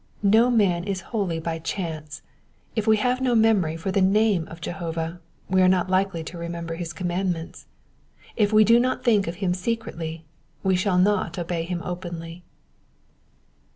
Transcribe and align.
No 0.23 0.49
man 0.49 0.83
is 0.83 1.01
holy 1.13 1.37
by 1.39 1.59
chance. 1.59 2.23
If 2.75 2.87
we 2.87 2.97
have 2.97 3.21
no 3.21 3.35
memory 3.35 3.77
for 3.77 3.91
the 3.91 4.01
name 4.01 4.47
of 4.47 4.59
Jehovah 4.59 5.21
we 5.47 5.61
are 5.61 5.67
not 5.67 5.91
likely 5.91 6.23
to 6.23 6.39
remember 6.39 6.73
his 6.73 6.91
commandments: 6.91 7.67
if 8.35 8.51
we 8.51 8.63
do 8.63 8.79
not 8.79 9.03
think 9.03 9.27
of 9.27 9.35
him 9.45 9.53
secretly 9.53 10.25
we 10.63 10.75
shall 10.75 10.97
not 10.97 11.37
obey 11.37 11.65
him 11.65 11.83
openly. 11.83 12.43